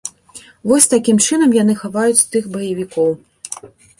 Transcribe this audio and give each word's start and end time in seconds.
Вось 0.71 0.89
такім 0.93 1.19
чынам 1.25 1.53
яны 1.59 1.75
хаваюць 1.83 2.25
тых 2.31 2.43
баевікоў. 2.57 3.09